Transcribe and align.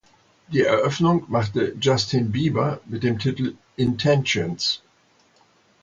Die 0.47 0.61
Eröffnung 0.61 1.25
machte 1.27 1.75
Justin 1.79 2.31
Bieber 2.31 2.81
mit 2.87 3.03
dem 3.03 3.19
Titel 3.19 3.53
"Intentions". 3.75 4.81